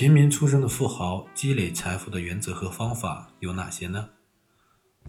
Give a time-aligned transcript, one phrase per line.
[0.00, 4.08] 平民出身的富豪积累财富的原则和方法有哪些呢？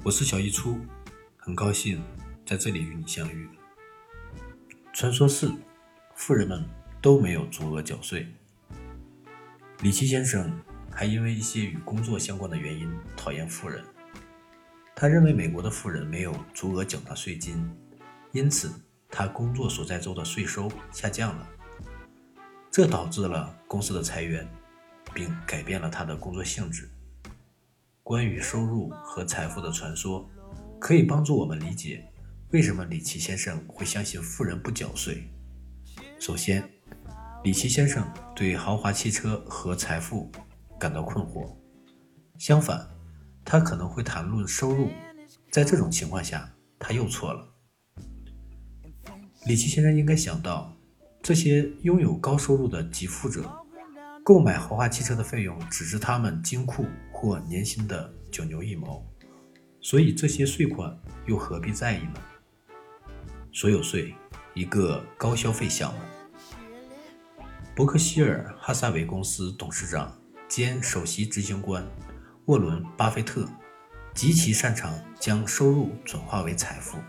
[0.03, 0.77] 我是小一初，
[1.37, 2.03] 很高兴
[2.45, 3.47] 在这里与你相遇。
[4.91, 5.49] 传说是，
[6.13, 6.67] 富人们
[7.01, 8.27] 都没有足额缴税。
[9.79, 10.51] 李琦先生
[10.91, 13.81] 还因为一些与工作相关的原因讨厌富人，
[14.93, 17.65] 他认为美国的富人没有足额缴纳税金，
[18.33, 18.69] 因此
[19.09, 21.47] 他工作所在州的税收下降了，
[22.69, 24.45] 这导致了公司的裁员。
[25.13, 26.89] 并改变了他的工作性质。
[28.03, 30.29] 关于收入和财富的传说，
[30.79, 32.03] 可以帮助我们理解
[32.51, 35.29] 为什么李琦先生会相信富人不缴税。
[36.19, 36.67] 首先，
[37.43, 40.31] 李琦先生对豪华汽车和财富
[40.79, 41.55] 感到困惑，
[42.37, 42.87] 相反，
[43.45, 44.89] 他可能会谈论收入。
[45.49, 47.47] 在这种情况下，他又错了。
[49.45, 50.75] 李琦先生应该想到，
[51.21, 53.60] 这些拥有高收入的极富者。
[54.23, 59.03] 购买豪华汽车的费用只是他们金库或年薪的九牛一毛，
[59.81, 62.13] 所以这些税款又何必在意呢？
[63.51, 64.13] 所有税，
[64.53, 65.99] 一个高消费项目。
[67.75, 70.15] 伯克希尔哈撒韦公司董事长
[70.47, 71.83] 兼首席执行官
[72.45, 73.47] 沃伦·巴菲特
[74.13, 76.99] 极其擅长将收入转化为财富。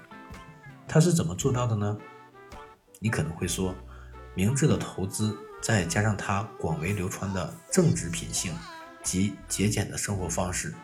[0.88, 1.98] 他是怎么做到的呢？
[3.00, 3.74] 你可能会说，
[4.34, 5.36] 明智的投资。
[5.62, 8.52] 再加上他广为流传的正直品性
[9.00, 10.74] 及节俭的生活方式，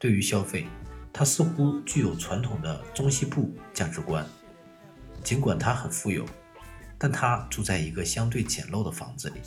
[0.00, 0.66] 对于消费，
[1.12, 4.26] 他似乎具有传统的中西部价值观。
[5.22, 6.26] 尽管他很富有，
[6.98, 9.40] 但他住在一个相对简陋的房子里，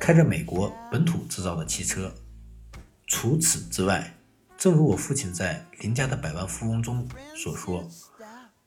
[0.00, 2.12] 开着美国本土制造的汽车。
[3.06, 4.12] 除此之外，
[4.58, 7.88] 正如我父亲在《邻家的百万富翁》中所说，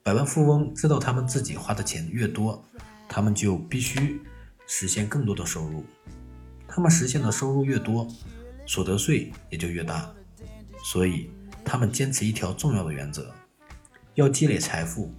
[0.02, 2.64] 百万富翁知道他们自己花的钱越多，
[3.10, 4.22] 他们就必须。
[4.68, 5.86] 实现更多的收入，
[6.68, 8.08] 他们实现的收入越多，
[8.66, 10.14] 所得税也就越大。
[10.84, 11.32] 所以，
[11.64, 13.34] 他们坚持一条重要的原则：
[14.14, 15.14] 要积累财富，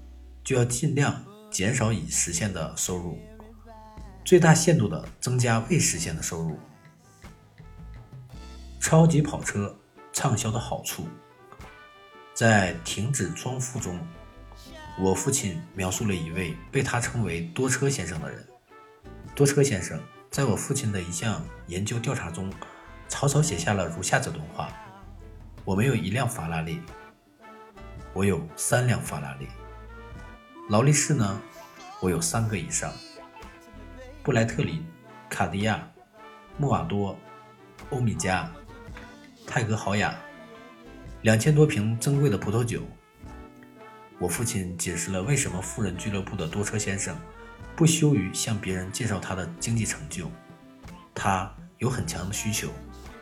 [0.45, 3.19] 就要尽量减少已实现的收入，
[4.25, 6.59] 最大限度地增加未实现的收入。
[8.81, 9.77] 超级跑车
[10.13, 11.09] 畅销的好处，
[12.33, 13.99] 在《停止装富》中，
[15.01, 18.47] 我父亲描述了一位被他称为“多车先生”的人。
[19.37, 22.51] 多车先生在我父亲的一项研究调查中，
[23.07, 24.73] 草草写下了如下这段话
[25.63, 26.81] ：“我没有一辆法拉利，
[28.15, 29.47] 我有三辆法拉利。
[30.71, 31.39] 劳力士呢，
[32.01, 32.91] 我有三个以上。
[34.23, 34.83] 布莱特林、
[35.29, 35.87] 卡地亚、
[36.57, 37.15] 莫瓦多、
[37.91, 38.49] 欧米茄、
[39.47, 40.19] 泰格豪雅，
[41.21, 42.81] 两千多瓶珍贵的葡萄酒。”
[44.19, 47.15] 我父亲解释了为什么富人俱乐部的多车先生。
[47.75, 50.31] 不羞于向别人介绍他的经济成就，
[51.15, 52.71] 他有很强的需求，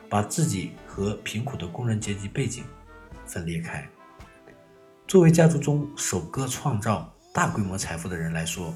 [0.08, 2.64] 把自己和贫苦的工人阶级背景
[3.26, 3.86] 分裂开。
[5.06, 8.74] 作为家族中首个创造大规模财富的人来说，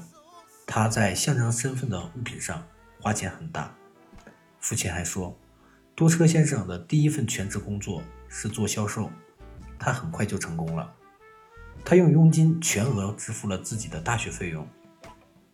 [0.67, 2.63] 他在象征身份的物品上
[3.01, 3.73] 花钱很大。
[4.59, 5.37] 父亲还说，
[5.95, 9.09] 多车先生的第一份全职工作是做销售，
[9.79, 10.93] 他很快就成功了。
[11.85, 14.67] 他用佣金全额支付了自己的大学费用。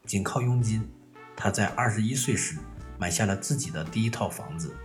[0.05, 0.87] 仅靠佣金，
[1.35, 2.57] 他在二十一岁时
[2.97, 4.75] 买下了自己的第一套房子。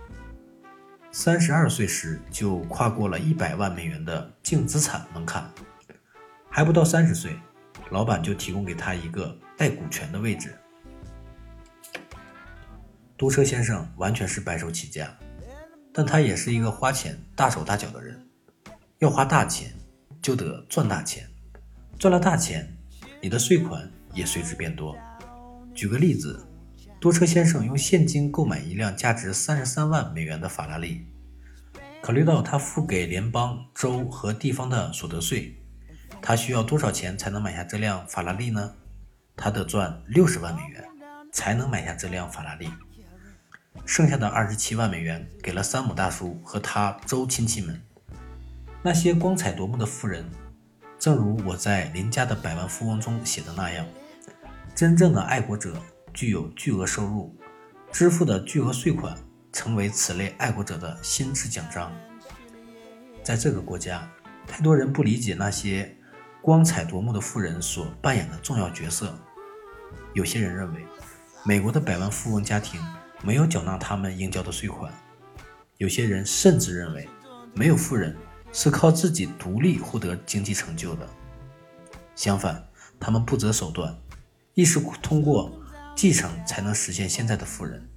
[1.11, 5.49] 三十二岁时就跨过了一百万美元的净资产门槛。
[6.49, 7.37] 还不到三十岁，
[7.89, 10.53] 老板就提供给他一个带股权的位置。
[13.15, 15.15] 多车先生完全是白手起家，
[15.93, 18.25] 但他也是一个花钱大手大脚的人。
[18.99, 19.73] 要花大钱，
[20.21, 21.27] 就得赚大钱。
[21.99, 22.67] 赚了大钱，
[23.21, 24.97] 你的税款也随之变多。
[25.73, 26.47] 举个例子，
[26.99, 31.05] 多车先生用现金购买一辆价值三十三万美元的法拉利。
[32.01, 35.55] 考虑到他付给联邦、州和地方的所得税，
[36.21, 38.73] 他需要多少钱才能买下这辆法拉利呢？
[39.35, 40.83] 他得赚六十万美元
[41.31, 42.69] 才能买下这辆法拉利。
[43.85, 47.81] 剩下的二十七万美元给了山姆大叔和他州亲戚们。
[48.83, 50.25] 那些光彩夺目的富人，
[50.99, 53.85] 正如我在《邻家的百万富翁》中写的那样。
[54.75, 55.75] 真正的爱国者
[56.13, 57.35] 具有巨额收入，
[57.91, 59.15] 支付的巨额税款
[59.51, 61.91] 成为此类爱国者的薪资奖章。
[63.21, 64.09] 在这个国家，
[64.47, 65.95] 太多人不理解那些
[66.41, 69.15] 光彩夺目的富人所扮演的重要角色。
[70.13, 70.83] 有些人认为，
[71.45, 72.81] 美国的百万富翁家庭
[73.21, 74.91] 没有缴纳他们应交的税款；
[75.77, 77.07] 有些人甚至认为，
[77.53, 78.17] 没有富人
[78.51, 81.07] 是靠自己独立获得经济成就的。
[82.15, 82.67] 相反，
[82.99, 83.95] 他们不择手段。
[84.53, 85.61] 亦是通过
[85.95, 87.89] 继承才能实现现在的富人。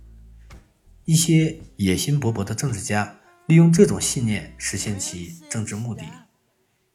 [1.04, 3.16] 一些野心勃勃的政治家
[3.46, 6.02] 利用这种信念实现其政治目的。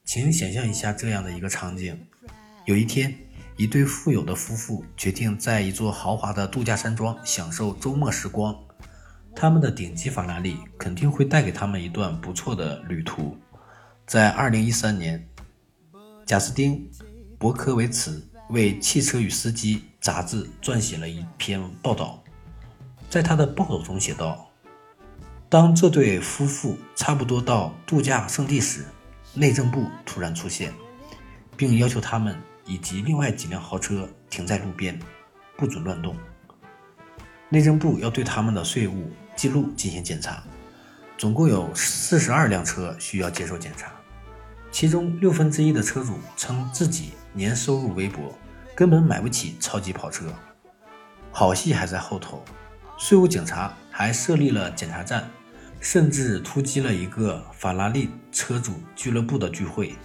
[0.05, 1.95] 请想象一下这样的一个场景：
[2.65, 3.15] 有一天，
[3.57, 8.55] 一对富有的夫妇决定在一座豪华的度假山庄享受周末时光。
[9.35, 13.37] 他们的顶级法拉利肯定会带给他们一段不错的旅途。
[14.07, 15.29] 在2013年，
[16.25, 16.89] 贾斯汀·
[17.37, 22.23] 伯科维茨为《汽车与司机》杂志撰写了一篇报道。
[23.09, 24.49] 在他的报道中写道
[25.49, 28.85] ：“当这对夫妇差不多到度假胜地时，
[29.33, 30.73] 内政部突然出现，
[31.55, 32.35] 并要求他们
[32.65, 34.99] 以及另外几辆豪车停在路边，
[35.55, 36.15] 不准乱动。
[37.49, 40.43] 内政部要对他们的税务记录进行检查，
[41.17, 43.91] 总共有四十二辆车需要接受检查，
[44.71, 48.37] 其中六分之一的车主称自己年收入微薄，
[48.75, 50.25] 根本买不起超级跑车。
[51.31, 52.43] 好戏还在后头。”
[52.99, 55.29] 税务警察还设立了检查站，
[55.79, 59.95] 甚至突击了一个法拉利车主俱乐部的聚会。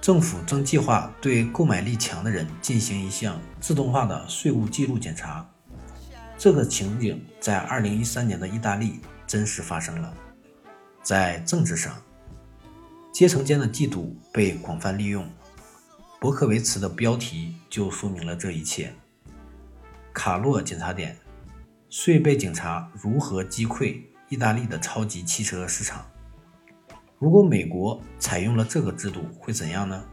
[0.00, 5.48] 政府正计划对购买力强的人进行一项自动化的税务记录检查。
[6.36, 10.12] 这个情景在2013年的意大利真实发生了。
[11.04, 11.94] 在政治上，
[13.12, 15.28] 阶层间的嫉妒被广泛利用。
[16.20, 18.92] 伯克维茨的标题就说明了这一切。
[20.12, 21.16] 卡洛检查点。
[21.88, 26.06] 税备警察如何击溃意大利的超级汽车市场？
[27.18, 30.04] 如果美国采用了这个制度，会怎样呢？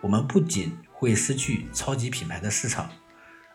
[0.00, 2.88] 我们不仅会失去超级品牌的市场，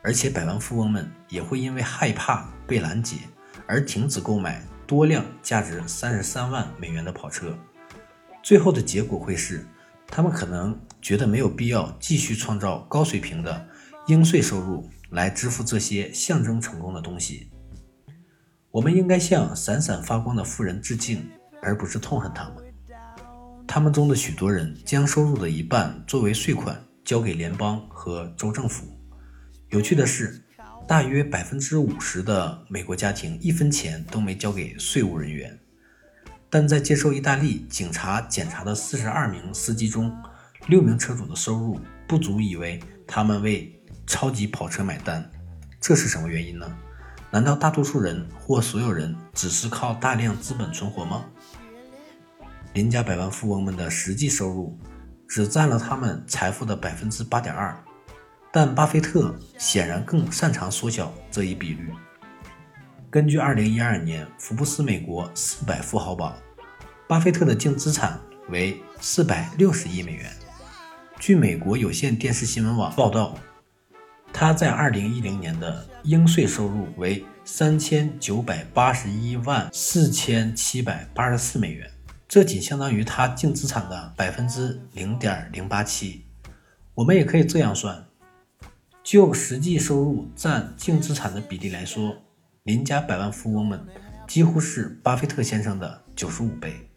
[0.02, 3.16] 而且百万富翁们也会因为害怕被拦截
[3.66, 7.58] 而停止购买多辆价值三十三万美元的跑车。
[8.44, 9.66] 最后的结果会是，
[10.06, 13.66] 他们可能觉得没有必要继续创造高水平的
[14.08, 17.50] 应税收入来支付这些象征成功的东西。
[18.70, 21.26] 我们应该向闪闪发光的富人致敬，
[21.62, 22.56] 而不是痛恨他们。
[23.66, 28.86] 他们中的许多人将收入的一半作为税款交给联邦和州政府。
[29.70, 30.44] 有趣的是，
[30.86, 35.58] 大约百分之五十的美国家庭一分钱都没交给税务人员。
[36.54, 40.16] 但在接受意大利警察检查的四十二名司机中，
[40.68, 43.74] 六名车主的收入不足以为他们为
[44.06, 45.28] 超级跑车买单。
[45.82, 46.72] 这是什么原因呢？
[47.32, 51.26] 难道大多数人或所有人只是靠大量资本存活吗？
[52.76, 54.78] 邻家百万富翁们的实际收入
[55.28, 57.76] 只占了他们财富的百分之八点二，
[58.52, 61.92] 但巴菲特显然更擅长缩小这一比率。
[63.14, 66.36] 根据二零一二年福布斯美国四百富豪榜，
[67.08, 68.20] 巴菲特的净资产
[68.50, 70.32] 为四百六十亿美元。
[71.20, 73.38] 据美国有线电视新闻网报道。
[74.34, 81.88] 他在二零一零年的应税收入为三千九百八十一万四千七百八十四美元，
[82.28, 86.26] 这仅相当于他净资产的百分之零点零八七。
[86.96, 88.08] 我们也可以这样算：
[89.04, 92.18] 就实际收入占净资产的比例来说，
[92.64, 93.86] 邻家百万富翁们
[94.26, 96.90] 几乎是巴菲特先生的九十五倍。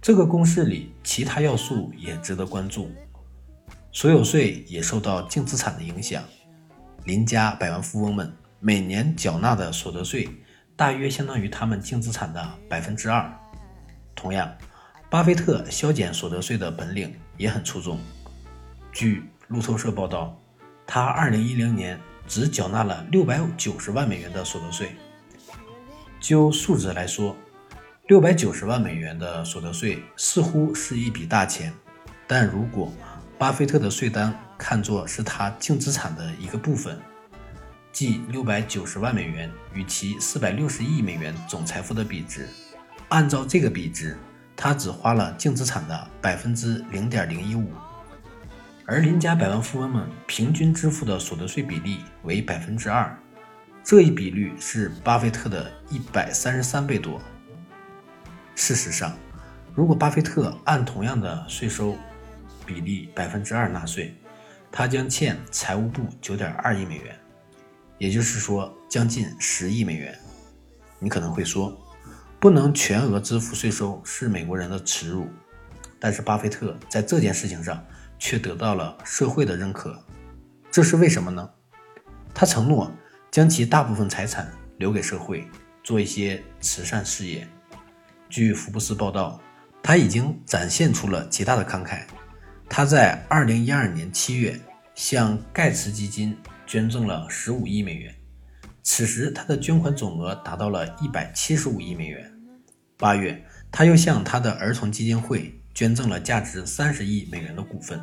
[0.00, 2.88] 这个公式里其他要素也值得关注。
[3.90, 6.22] 所有税也受到净资产的影响。
[7.04, 10.28] 邻家百万富翁们每年缴纳的所得税
[10.76, 13.28] 大约相当于他们净资产的百分之二。
[14.14, 14.56] 同样，
[15.10, 17.98] 巴菲特削减所得税的本领也很出众。
[18.92, 20.40] 据路透社报道，
[20.86, 22.00] 他2010年
[22.32, 24.96] 只缴纳了690万美元的所得税。
[26.18, 27.36] 就数值来说
[28.08, 31.74] ，690万美元的所得税似乎是一笔大钱，
[32.26, 32.90] 但如果
[33.38, 36.98] 巴菲特的税单看作是他净资产的一个部分，
[37.92, 42.48] 即六百九十万美元与其四百六十亿美元总财富的比值。
[43.10, 44.16] 按照这个比值，
[44.56, 47.70] 他只花了净资产的百分之零点零一五，
[48.84, 53.16] 而邻家百万富翁们平均支付的所得税比例为百分之二，
[53.84, 57.20] 这一比率是巴菲特的一百三十三倍多。
[58.56, 59.16] 事实上，
[59.72, 61.96] 如果巴菲特按同样的税收，
[62.66, 64.14] 比例百分之二纳税，
[64.70, 67.16] 他将欠财务部九点二亿美元，
[67.98, 70.18] 也就是说将近十亿美元。
[70.98, 71.80] 你可能会说，
[72.40, 75.28] 不能全额支付税收是美国人的耻辱，
[76.00, 77.84] 但是巴菲特在这件事情上
[78.24, 80.00] 却得到了社会的认可，
[80.70, 81.50] 这是为什么呢？
[82.32, 82.88] 他承诺
[83.32, 84.48] 将其大部分财产
[84.78, 85.44] 留给社会，
[85.82, 87.44] 做一些慈善事业。
[88.30, 89.40] 据福布斯报道，
[89.82, 92.02] 他已经展现出了极大的慷慨。
[92.68, 94.58] 他在二零一二年七月
[94.94, 98.14] 向盖茨基金捐赠了十五亿美元，
[98.84, 102.32] 此时他的捐款总额达到了一百七十五亿美元。
[102.96, 108.00] 八月，他又向他的儿童基金会捐赠了价值三十亿美元的股份。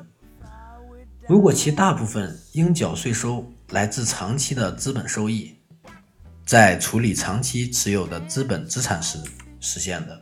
[1.28, 5.56] 如果其大部分应缴税收来自长期的资本收益，
[6.46, 9.20] 在处理长期持有的资本资产时
[9.60, 10.20] 实现的，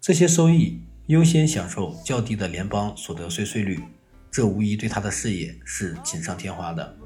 [0.00, 3.82] 这些收益优先享受较低的联邦所得税税率，
[4.30, 6.96] 这无疑对他的事业是锦上添花的。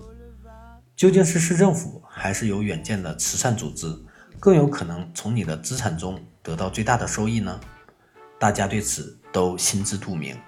[0.95, 3.87] 究竟是市政府还是有远见的慈善组织
[4.39, 7.59] 更有可能从你的资产中得到最大的收益呢？
[8.39, 10.39] 大家对此都心知肚明。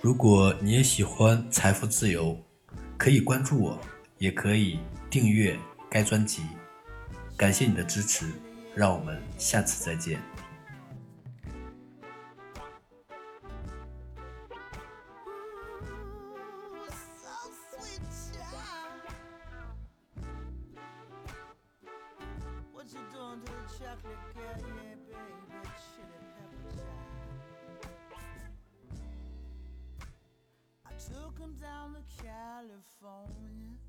[0.00, 2.38] 如果你也喜欢财富自由，
[2.96, 3.78] 可以关注我，
[4.18, 4.78] 也可以
[5.10, 5.58] 订阅
[5.90, 6.42] 该专辑。
[7.36, 8.32] 感谢你的支持，
[8.74, 10.20] 让我们下次再见。
[31.38, 33.87] Him down to California.